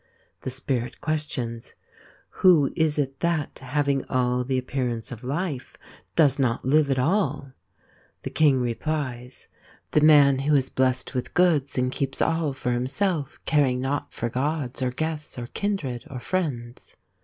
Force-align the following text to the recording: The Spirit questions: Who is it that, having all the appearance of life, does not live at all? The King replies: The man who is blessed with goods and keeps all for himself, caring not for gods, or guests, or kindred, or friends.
The 0.41 0.49
Spirit 0.49 0.99
questions: 0.99 1.75
Who 2.41 2.73
is 2.75 2.97
it 2.97 3.19
that, 3.19 3.59
having 3.59 4.03
all 4.05 4.43
the 4.43 4.57
appearance 4.57 5.11
of 5.11 5.23
life, 5.23 5.77
does 6.15 6.39
not 6.39 6.65
live 6.65 6.89
at 6.89 6.97
all? 6.97 7.51
The 8.23 8.31
King 8.31 8.59
replies: 8.59 9.47
The 9.91 10.01
man 10.01 10.39
who 10.39 10.55
is 10.55 10.71
blessed 10.71 11.13
with 11.13 11.35
goods 11.35 11.77
and 11.77 11.91
keeps 11.91 12.19
all 12.19 12.51
for 12.53 12.71
himself, 12.71 13.39
caring 13.45 13.79
not 13.79 14.11
for 14.11 14.27
gods, 14.27 14.81
or 14.81 14.89
guests, 14.89 15.37
or 15.37 15.45
kindred, 15.45 16.05
or 16.09 16.19
friends. 16.19 16.97